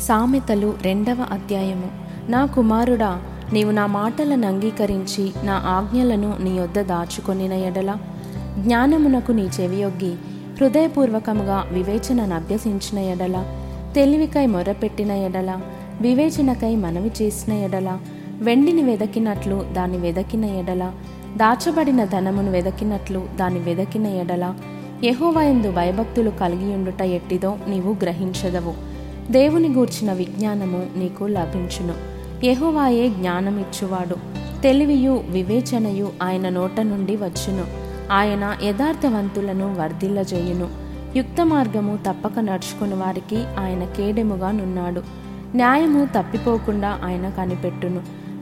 [0.00, 1.90] సామెతలు రెండవ అధ్యాయము.
[2.30, 7.96] నా కుమారుడా నీవు నా మాటలను అంగీకరించి నా ఆజ్ఞలను నీ యొద్ద దాచుకొనిన ఎడల
[8.58, 10.12] జ్ఞానమునకు నీ చెవియొగ్గి
[10.60, 13.44] హృదయపూర్వకముగా వివేచనను అభ్యసించిన ఎడల
[13.94, 15.60] తెలివికై మొరపెట్టిన ఎడల
[16.00, 17.98] వివేచనకై మనవి చేసిన ఎడల
[18.40, 20.92] వెండిని వెదకినట్లు దాన్ని వెదకిన ఎడల
[21.36, 24.54] దాచబడిన ధనమును వెదకినట్లు దాన్ని వెదకిన ఎడల
[25.04, 28.95] యెహోవాయందు భయభక్తులు కలిగియుండుట ఎట్టిదో నీవు గ్రహించదవు.
[29.30, 31.94] దేవుని గూర్చిన విజ్ఞానము నీకు లభించును.
[32.46, 34.16] యహోవాయే జ్ఞానమిచ్చువాడు.
[34.62, 37.64] తెలివియు వివేచనయు ఆయన నోట నుండి వచ్చును.
[38.12, 40.68] ఆయన యథార్థవంతులను వర్ధిల్లజేయును.
[41.16, 45.02] యుక్త మార్గము తప్పక నడుచుకుని వారికి ఆయన కేడెముగా నున్నాడు.
[45.54, 48.00] న్యాయము తప్పిపోకుండా ఆయన కనిపెట్టును.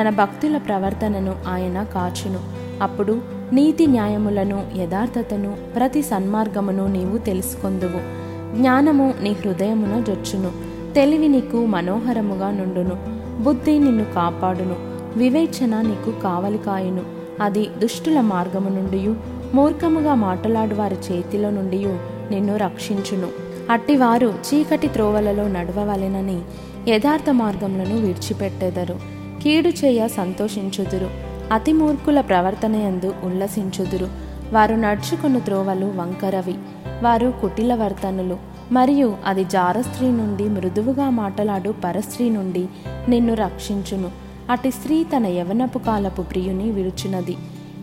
[0.00, 2.40] తన భక్తుల ప్రవర్తనను ఆయన కాచును.
[2.82, 3.20] అప్పుడు
[3.52, 8.25] నీతి న్యాయములను యథార్థతను ప్రతి సన్మార్గమును నీవు తెలుసుకొందువు.
[8.54, 10.50] జ్ఞానము నీ హృదయమున జొచ్చును.
[10.94, 13.16] తెలివి నీకు మనోహరముగా నుండును.
[13.42, 14.76] బుద్ధి నిన్ను కాపాడును.
[15.18, 17.00] వివేచన నీకు కావలి కాయును.
[17.40, 19.14] అది దుష్టుల మార్గము నుండి
[19.54, 21.84] మూర్ఖముగా మాట్లాడు వారి చేతిలో నుండి
[22.30, 23.28] నిన్ను రక్షించును.
[23.70, 26.40] అట్టివారు చీకటి త్రోవలలో నడవవలెనని
[26.88, 28.96] యథార్థ మార్గములను విడిచిపెట్టెదరు.
[29.42, 31.10] కీడు చేయ సంతోషించుదురు.
[31.52, 34.08] అతి మూర్ఖుల ప్రవర్తనయందు ఉల్లసించుదురు.
[34.52, 36.54] వారు నడుచుకున్న త్రోవలు వంకరవి.
[37.02, 38.36] వారు కుటిల వర్తనులు
[38.72, 42.66] మరియు అది జారస్త్రీ నుండి మృదువుగా మాటలాడు పరస్త్రీ నుండి
[43.08, 44.10] నిన్ను రక్షించును.
[44.50, 47.36] అటి స్త్రీ తన యవనపు కాలపు ప్రియుని విరుచున్నది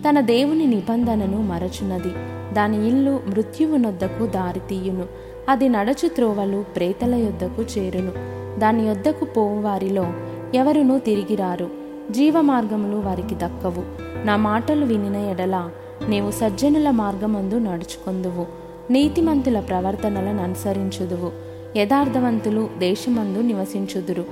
[0.09, 2.09] తన దేవుని నిబంధనను మరచునది.
[2.53, 5.05] దాని ఇల్లు మృత్యువునొద్దకు దారితీయును
[5.49, 8.11] అది నడచు త్రోవలు ప్రేతల యొద్దకు చేరును.
[8.59, 10.05] దాని యొద్దకు పోవు వారిలో
[10.53, 11.69] ఎవరునూ తిరిగిరారు
[12.11, 13.83] జీవ మార్గములు వారికి దక్కవు.
[14.25, 15.69] నా మాటలు వినిన ఎడల
[16.09, 18.62] నీవు సజ్జనుల మార్గమందు నడుచుకొందువు.
[18.91, 21.31] నీతిమంతుల ప్రవర్తనలను అనుసరించుదువు.
[21.77, 24.25] యథార్థవంతులు దేశమందు నివసించుదురు.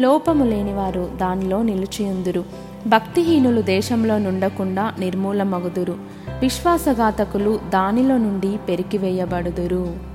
[0.00, 2.44] లోపము లేనివారు దానిలో నిలిచియుందురు.
[2.86, 5.94] భక్తిహీనులు దేశంలో నుండకుండా నిర్మూలమగుదురు.
[6.40, 10.07] విశ్వాసఘాతకులు దానిలో నుండి పెరికివేయబడుదురు.